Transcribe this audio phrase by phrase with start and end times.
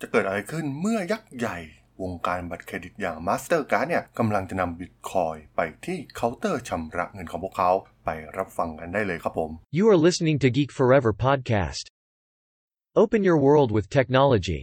[0.00, 1.58] จะเกิดอะไรขึ้นเมื่อยักษ์ใหญ่
[2.02, 7.70] วงการบัตรเครดิตอย่าง Mastercard เนี่ยกำลังจะนำบิตคอยไปที่เคาน์เตอร์ชำระเงินของพวกเขา
[8.04, 11.84] ไปรับฟังกันได้เลยครับผม You are listening to Geek Forever podcast.
[13.02, 14.62] Open your world with technology.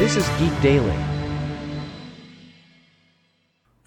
[0.00, 0.98] This is Geek Daily.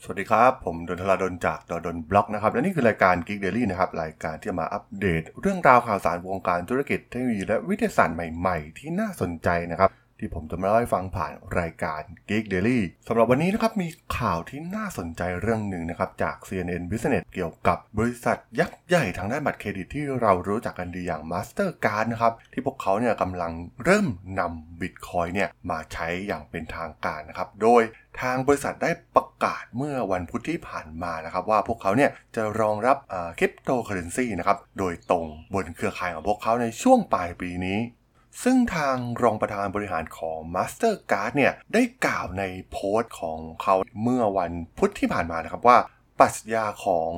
[0.06, 9.90] สวัสดีครับ ผมดนทลาดนจากดดนบล็อกนะครับ และนี่คือรายการ Geek Daily นะครับ รายการที่มาอัปเดต เรื่องราวข่าวสารวงการธุรกิจเทคโนโลยีและวิทยาศาสตร์ใหม่ ๆ ที่น่าสนใจนะครับ
[10.24, 13.88] ที่ผมจะมาเล่าให้ฟังผ่านรายการ Geek Daily สำหรับวันนี้นะครับมี
[14.18, 23.52] ข่าวที่น่าสนใจเรื่องหนึ่งนะครับจาก CNN Business เกี่ยวกับบริษัทยักษ์ใหญ่ทางด้านบัตรเครดิตที่เรารู้จักกันดีอย่าง Mastercard นะครับที่พวกเขาเนี่ยกำลัง
[23.84, 24.08] เริ่ม
[24.40, 27.82] นำ Bitcoin เนี่ยมาใช้อย่างเป็นทางการนะครับโดย
[28.22, 32.98] ทางบริษัทได้ประกาศเมื่อวันพุธที่ผ่านมานะครับว่าพวกเขาเนี่ยจะรองรับ
[33.40, 37.80] คริปโตเคอเรนซีนะครับโดยตรงบนเครือข่ายของพวกเขาในช่วงปลายปีนี้
[38.44, 45.78] ซึ่งทางรองประธานบริหารของ Mastercard เนี่ยได้กล่าวในโพสต์ของเขาเมื่อวันพุธที่ผ่านมานะครับว่า
[46.20, 47.12] ปรัชญาของ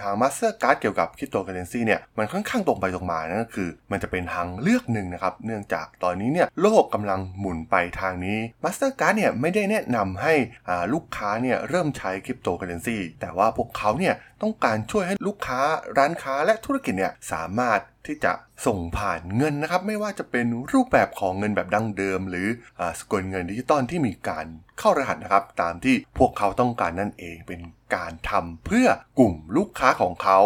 [0.00, 10.34] ทาง Mastercard เกี่ยวกับคริปโตเคอเรนซีเนี่ยมันค่อนข้างตรงไปตรงมานั่นก็คือ มันจะเป็นทางเลือกหนึ่งนะครับ เนื่องจากตอนนี้เนี่ยโลกกำลังหมุนไปทางนี้ Mastercard เนี่ยไม่ได้แนะนำให้
[10.68, 15.60] อ่าลูกค้าเนี่ยเริ่มใช้คริปโตเคอเรนซีแต่ว่าพวกเขาเนี่ยต้องการช่วยให้ลูกค้า
[15.98, 18.32] ร้านค้าและธุรกิจเนี่ยสามารถที่จะ
[18.66, 22.46] ส่งผ่านเงินนะครับ ไม่ว่าจะเป็นรูปแบบของเงินแบบดั้งเดิม หรื
[22.80, 24.46] อสกุลเงินดิจิตอลที่มีการ
[24.78, 27.60] เข้ารหัสนะครับ ตามที่พวกเขาต้องการนั่นเองเป็น
[27.94, 30.40] การทำเพื่อกลุ่มลูกค้าของเขา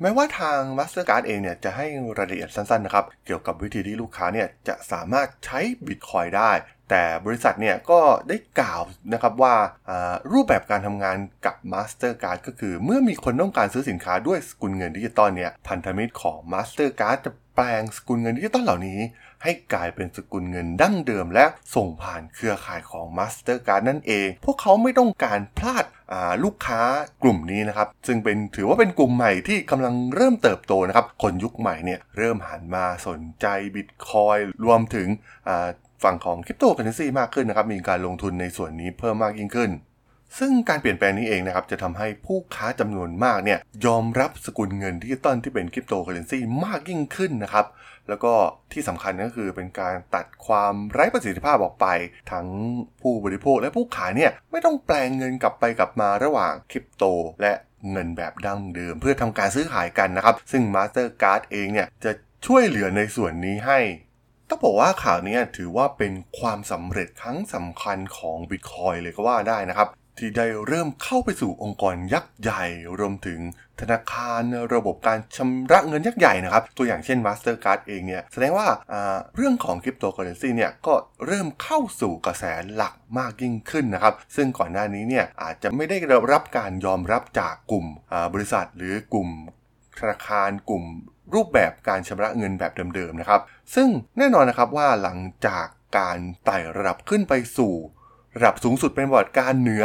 [0.00, 1.86] แม้ว่าทาง Mastercard เองเนี่ยจะให้
[2.18, 6.52] รายละเอียดสั้นๆนะครับ เกี่ยวกับวิธีที่ลูกค้าเนี่ยจะสามารถใช้ Bitcoin ได้
[6.90, 9.54] แต่บริษัทเนี่ยก็ได้กล่าวนะครับว่า
[10.32, 19.00] รูปแบบการทำงานกับ Mastercard ก็คือ เมื่อมีคนต้องการซื้อสินค้าด้วยสกุลเงินดิจิตอลเนี่ยพันธมิตรของ Mastercard จะแปลงสกุลเงินดิจิตอลเหล่านี้
[19.42, 25.84] ให้กลายเป็นสกุลเงินดั้งเดิม และส่งผ่านเครือข่ายของ Mastercard นั่นเอง พวกเขาไม่ต้องการพลาด
[26.44, 26.80] ลูกค้า
[27.22, 35.08] กลุ่มนี้นะครับซึ่งเป็นถือว่าเป็นกลุ่มใหม่ที่กำลังเริ่มเติบโตนะครับ คนยุคใหม่เนี่ยเริ่มหันมาสนใจบิตคอยน์รวมถึง
[36.02, 39.70] ฝั่งของคริปโตเคอเรนซีมากขึ้นนะครับ มีการลงทุนในส่วนนี้เพิ่มมากยิ่งขึ้น
[40.38, 47.66] ซึ่งการเปลี่ยนแปลงนี้เองนะครับ จะทำให้ผู้ค้าจำนวนมากเนี่ยยอมรับสกุลเงินดิจิตอลที่เป็นคริปโตเคอเรนซีมากยิ่งขึ้นนะครับ
[48.08, 48.32] แล้วก็
[48.72, 51.86] ที่สำคัญก็คือเป็นการตัดความไร้ประสิทธิภาพออกไป
[52.32, 52.46] ทั้ง
[53.00, 57.04] ผู้บริโภคและผู้ขายเนี่ยไม่ต้องแปลงเงินกลับไปกลับมาระหว่างคริปโต
[57.42, 57.52] และ
[57.90, 62.12] เงินแบบดั้งเดิม เพื่อทำการซื้อขายกันนะครับ ซึ่ง Mastercard เองเนี่ยจะ
[62.46, 63.78] ช่วยเหลือในส่วนนี้ให้
[64.48, 69.88] ต้องบอกว่าข่าวนี้ถือว่าเป็นความสำเร็จครั้งสำคัญของ Bitcoin เลยก็ว่าได้นะครับ
[70.20, 72.64] ที่ได้เริ่มเข้าไปสู่องค์กรยักษ์ใหญ่
[72.98, 73.40] รวมถึง
[73.80, 74.42] ธนาคาร
[74.74, 78.68] ระบบการชำระเงินยักษ์ใหญ่นะครับ ตัวอย่างเช่น Mastercard เองเนี่ย แสดงว่า
[79.36, 80.94] เรื่องของคริปโตเคอเรนซีเนี่ย ก็
[81.26, 85.96] เริ่มเข้าสู่กระแสหลักมากยิ่งขึ้นนะครับ ซึ่งก่อนหน้านี้เนี่ยอาจจะไม่ได้
[86.32, 87.86] รับการยอมรับจากกลุ่ม
[88.34, 89.28] บริษัทหรือกลุ่ม
[89.98, 90.84] ธนาคารกลุ่ม
[91.34, 93.40] รูปแบบการชำระเงินแบบเดิมๆนะครับ
[93.74, 93.88] ซึ่ง
[94.18, 95.66] แน่นอนนะครับว่าหลังจาก
[95.98, 97.74] การไต่ระดับขึ้นไปสู่
[98.38, 99.84] ระดับสูงสุดเป็นประวัติการณ์เหนือ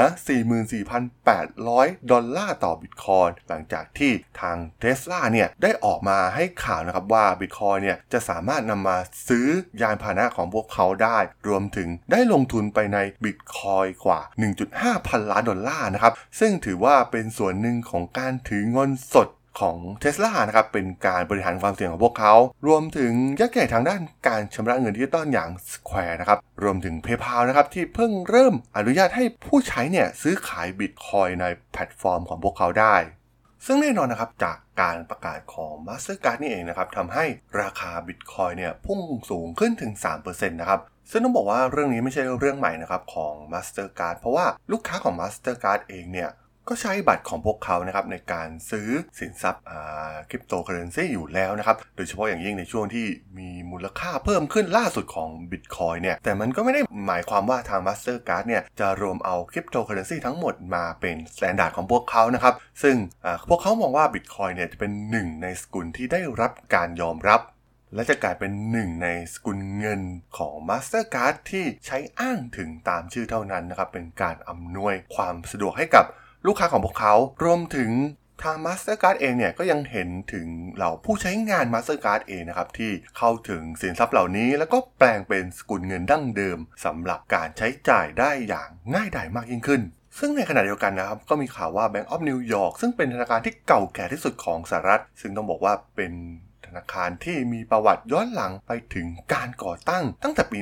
[0.85, 8.97] 44,800 ดอลลาร์ต่อบิตคอยน์หลังจากที่ทางเท s l a เนี่ยได้ออกมาให้ข่าวนะครับว่าบิตคอยน์เนี่ยจะสามารถนำมา
[9.27, 9.47] ซื้อ
[9.81, 14.19] ยานพาหนะของพวกเขาได้ รวมถึงได้ลงทุนไปในบิตคอยน์กว่า
[14.63, 19.27] 1.5 พันล้านดอลลาร์นะครับ ซึ่งถือว่าเป็นส่วนหนึ่งของการถือเงินสด
[19.59, 22.33] ของเท s l a นะครับเป็นการบริหารความเสี่ยงของพวกเขา
[22.67, 32.95] รวมถึงยักษ์ใหญ่ทางด้านการชำระเงินดิจิตอลอย่าง Square นะครับรวมถึง PayPal นะครับที่เพิ่งเริ่มอนุญาตให้ผู้ใช้เนี่ยซื้อขายบิตคอยน์ในแพลตฟอร์มของพวกเขาได้
[33.65, 37.25] ซึ่งแน่นอนนะครับจากการประกาศของ Mastercard นี่เองนะครับทำให้
[37.61, 39.91] ราคาบิตคอยน์เนี่ยพุ่งสูงขึ้นถึง
[40.21, 40.81] 3%นะครับ
[41.11, 46.29] ซึ่งต้องบอกว่าเรื่องนี้ไม่ใช่เรื่องใหม่นะครับของ Mastercard เพราะว่าลูกค้าของ Mastercard เองเนี่ย
[46.69, 48.89] ก็ใช้บัตรของพวกเขานะครับในการซื้อ
[49.19, 49.61] สินทรัพย์
[50.29, 53.05] คริปโตเคอเรนซีอยู่แล้วนะครับ โดยเฉพาะอย่างยิ่งในช่วงที่
[53.39, 62.53] มีมูลค่าเพิ่มขึ้นล่าสุดของ Bitcoin เนี่ย แต่มันก็ไม่ได้หมายความว่าทาง Mastercard เนี่ย จะรวมเอาคริปโตเคอเรนซีทั้งหมดมาเป็น standard ของพวกเขานะครับ
[62.83, 62.95] ซึ่ง
[63.49, 67.41] พวกเขามองว่า Bitcoin เนี่ยจะเป็นหนึ่งในสกุลที่ได้รับการยอมรับ
[67.95, 70.01] และจะกลายเป็นหนึ่งในสกุลเงิน
[70.37, 76.05] ของ Mastercard ที่ใช้อ้างถึงตามชื่อเท่านั้นนะครับ เป็นการอำนวยความสะดวกให้กับ
[76.47, 77.91] ลูกค้าของพวกเขา รวมถึง
[78.43, 89.81] ทาง Mastercard เองเนี่ยก็ยังเห็นถึงเหล่าผู้ใช้งาน Mastercard เองนะครับ ที่เข้าถึงสินทรัพย์เหล่านี้ แล้วก็แปลงเป็นสกุลเงินดั้งเดิมสำหรับการใช้จ่ายได้อย่างง่ายดายมากยิ่งขึ้น
[90.19, 96.13] ซึ่งในขณะเดียวกันนะครับ ก็มีข่าวว่า Bank of New York ซึ่งเป็นธนาคารที่เก่าแก่ที่สุดของสหรัฐ ซึ่งต้องบอกว่าเป็น
[96.77, 100.59] ธนาคารที่มีประวัติย้อนหลังไปถึงการก่อตั้งตั้งแต่ปี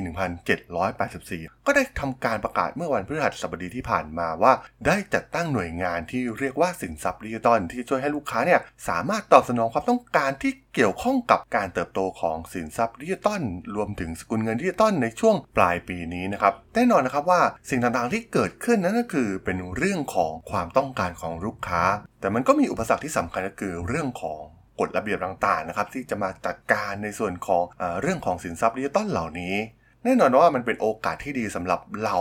[0.82, 4.52] 1784 ก็ได้ทำการประกาศเมื่อวันพฤหัสบดีที่ผ่านมาว่า
[4.86, 13.42] ได้จัดตั้งหน่วยงานที่เรียกว่าสินทรัพย์ดิจิตอลที่ช่วยให้ลูกค้าเนี่ยสามารถตอบสนองความต้องการที่เกี่ยวข้องกับการเติบโตของสินทรัพย์ดิจิตอล
[13.76, 17.40] รวมถึงสกุลเงินดิจิตอลในช่วงปลายปีนี้นะครับแน่นอนนะครับว่า
[17.70, 21.82] สิ่งต่างๆที่เกิดขึ้นนั้นก็คือเป็นเรื่องของความต้องการของลูกค้า
[22.20, 24.42] แต่มันก็มีอุปสรรคที่สำคัญก็คือเรื่องของ
[24.80, 29.56] กฎระเบียบต่างๆนะครับที่จะมาจัดการในส่วนของเอเรื่องของสินทรัพย์ดิจิตอลเหล่านี้
[30.04, 32.16] แน่นอนว่ามันเป็นโอกาสที่ดีสำหรับเรา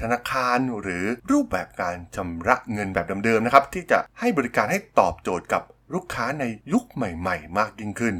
[0.00, 5.62] ธนาคารหรือรูปแบบการชำระเงินแบบเดิมๆนะครับที่จะให้บริการให้ตอบโจทย์กับ
[5.94, 8.14] ลูกค้าในยุคใหม่ ๆ มากยิ่งขึ้น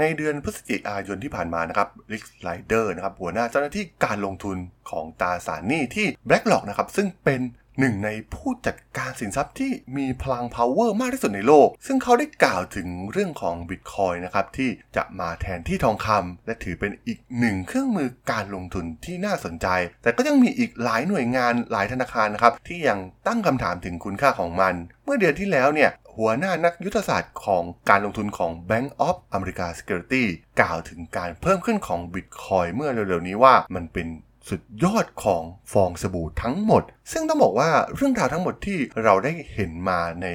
[0.00, 4.56] ในเดือนพฤศจิกายนที่ผ่านมานะครับ Rick Rieder นะครับหัวหน้าเจ้าหน้าที่การลงทุน
[4.90, 7.40] ของตาสารหนี้ที่ BlackRock นะครับซึ่งเป็น
[7.80, 19.66] หนึ่งในผู้จัดการสินทรัพย์ที่มีพลัง power มากที่สุดในโลก ซึ่งเขาได้กล่าวถึงเรื่องของ Bitcoin นะครับ ที่จะมาแทนที่ทองคำและถือเป็นอีกหนึ่งเครื่องมือการลงทุนที่น่าสนใจ
[20.02, 30.24] แต่ก็ยังมีอีกหลายหน่วยงานหลายธนาคารนะครับ ที่ยังตั้งคำถามถึงคุณค่าของมัน เมื่อเดือนที่แล้วเนี่ยหัวหน้านักยุทธศาสตร์ของการลงทุนของ Bank of America Security
[30.60, 34.06] กล่าวถึงการเพิ่มขึ้นของ Bitcoin เมื่อเร็วๆนี้ว่ามันเป็น
[34.48, 35.42] สุดยอดของ
[35.72, 40.26] ฟองสบู่ทั้งหมด ซึ่งต้องบอกว่าเรื่องราวทั้งหมดที่เราได้เห็นมาใน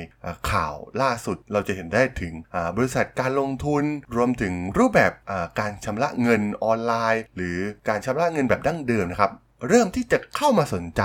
[0.52, 2.34] ข่าวล่าสุด เราจะเห็นได้ถึง
[2.78, 3.84] บริษัทการลงทุน
[4.16, 5.12] รวมถึงรูปแบบ
[5.60, 7.58] การชำระเงินออนไลน์ หรือ
[7.88, 9.32] การชำระเงินแบบดั้งเดิมนะครับ
[9.68, 11.02] เริ่มที่จะเข้ามาสนใจ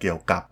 [0.00, 0.42] เกี่ยวกับ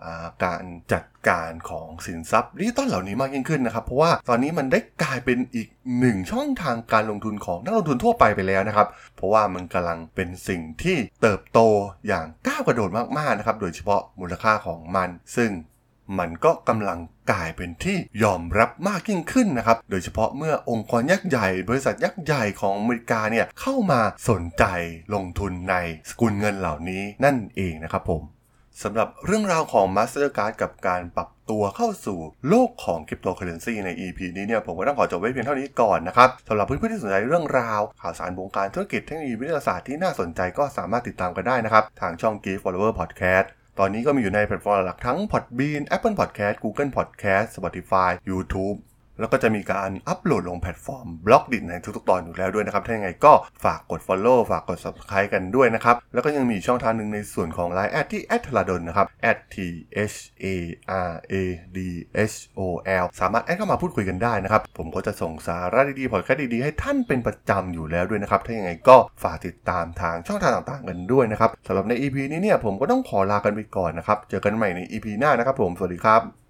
[0.45, 11.61] การจัดการของสินทรัพย์ดิจิตอลเหล่านี้มากยิ่งขึ้นนะครับ เพราะว่าตอนนี้มันได้กลายเป็นอีกหนึ่งช่องทางการลงทุนของนักลงทุนทั่วไปไปแล้วนะครับ เพราะว่ามันกำลังเป็นสิ่งที่เติบโต
[12.09, 15.51] อย่างก้าวกระโดดมากๆนะครับ โดยเฉพาะมูลค่าของมัน ซึ่ง
[16.19, 16.99] มันก็กำลัง
[17.31, 24.65] กลายเป็นที่ยอมรับมากยิ่งขึ้นนะครับ โดยเฉพาะเมื่อองค์กรยักษ์ใหญ่ บริษัทยักษ์ใหญ่ของอเมริกาเนี่ยเข้ามาสนใจ
[25.15, 25.75] ลงทุนใน
[26.11, 28.23] สกุลเงินเหล่านี้นั่นเองนะครับผม
[28.83, 43.47] สำหรับเรื่องราวของ Mastercard กับการปรับตัวเข้าสู่โลกของคริปโตเคอเรนซีใน EP นี้เนี่ยผมก็ต้องขอจบไว้เพียงเท่านี้ก่อนนะครับสำหรับเพื่อนๆที่สนใจเรื่องราว ข่าวสารวงการธุรกิจเทคโนโลยีวิทยาศาสตร์ที่น่าสนใจก็สามารถติดตามกันได้นะครับ ทางช่อง Geek Forever Podcast
[43.79, 48.77] ตอนนี้ก็มีอยู่ในแพลตฟอร์มหลักทั้ง Podbean Apple Podcast Google Podcast Spotify YouTube
[49.23, 53.33] แล้วก็จะมีการอัปโหลดลงแพลตฟอร์ม Blockdit ในทุกๆ ตอนอยู่แล้วด้วยนะครับ ถ้าอย่างไรก็
[53.65, 59.07] ฝากกด Follow ฝากกด Subscribe กันด้วยนะครับ แล้วก็ยังมีช่องทางหนึ่งในส่วนของ Line แอดที่แอดทลาดนนะครับ
[59.55, 59.57] t
[60.17, 60.47] h a
[61.11, 61.35] r a
[61.77, 61.79] d
[62.33, 62.61] h o
[63.03, 76.42] l สามารถแอดเข้ามาพูดคุยกันได้นะครับ ผมก็จะส่งสาระดีๆพอดแคสต์ดีๆ ให้ท่านเป็นประจำอยู่แล้วด้วยนะครับ ถ้าอย่างไรก็ฝากติดตามทางช่องทางต่างๆ กันด้วยนะครับสำหรับใน EP นี้เนี่ยผมก็ต้องขอลากันไปก่อนนะครับ เจอกันใหม่ใน EP หน้านะครับผม สวัสดีครับ